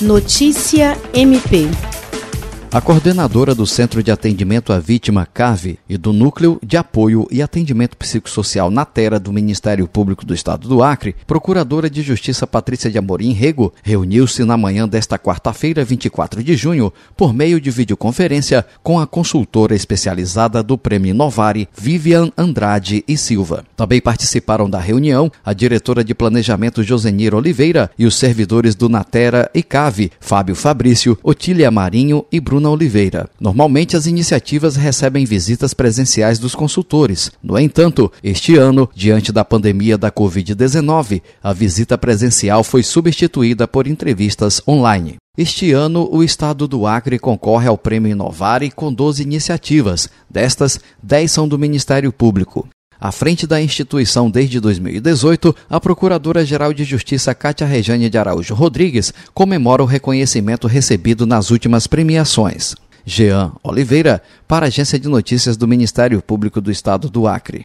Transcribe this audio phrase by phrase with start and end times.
[0.00, 1.85] Notícia MP.
[2.72, 7.40] A coordenadora do Centro de Atendimento à Vítima, CAVE, e do Núcleo de Apoio e
[7.40, 12.90] Atendimento Psicossocial na Terra do Ministério Público do Estado do Acre, Procuradora de Justiça Patrícia
[12.90, 18.66] de Amorim Rego, reuniu-se na manhã desta quarta-feira, 24 de junho, por meio de videoconferência
[18.82, 23.64] com a consultora especializada do Prêmio Novari, Vivian Andrade e Silva.
[23.74, 29.50] Também participaram da reunião a diretora de Planejamento Josenir Oliveira e os servidores do Natera
[29.54, 33.28] e CAVE, Fábio Fabrício, Otília Marinho e Bruna Oliveira.
[33.40, 37.30] Normalmente as iniciativas recebem visitas presenciais dos consultores.
[37.42, 43.86] No entanto, este ano, diante da pandemia da Covid-19, a visita presencial foi substituída por
[43.86, 45.16] entrevistas online.
[45.38, 50.08] Este ano, o estado do Acre concorre ao Prêmio Inovare com 12 iniciativas.
[50.28, 52.66] Destas, 10 são do Ministério Público.
[53.00, 59.12] À frente da instituição desde 2018, a Procuradora-Geral de Justiça Cátia Rejane de Araújo Rodrigues
[59.32, 62.74] comemora o reconhecimento recebido nas últimas premiações.
[63.08, 67.64] Jean Oliveira, para a Agência de Notícias do Ministério Público do Estado do Acre.